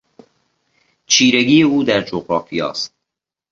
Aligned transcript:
چیرگی 1.05 1.63
او 1.63 1.83
در 1.83 2.01
جغرافیا 2.01 2.69
است. 2.69 2.93